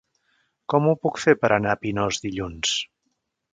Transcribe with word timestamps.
Com 0.73 0.87
ho 0.91 0.95
puc 1.03 1.19
fer 1.27 1.35
per 1.43 1.53
anar 1.59 1.77
a 1.77 1.81
Pinós 1.85 2.21
dilluns? 2.27 2.75